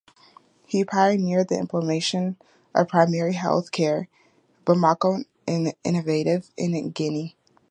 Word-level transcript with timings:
He 0.65 0.83
pioneered 0.83 1.49
the 1.49 1.59
implementation 1.59 2.37
of 2.73 2.87
Primary 2.87 3.33
Health 3.33 3.71
Care 3.71 4.07
(Bamako 4.65 5.25
Initiative) 5.45 6.49
in 6.57 6.89
Guinea. 6.89 7.35